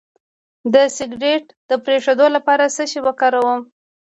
د 0.73 0.75
سګرټ 0.97 1.45
د 1.69 1.71
پرېښودو 1.85 2.25
لپاره 2.35 2.65
څه 2.75 2.83
شی 2.91 2.99
وکاروم؟ 3.03 3.61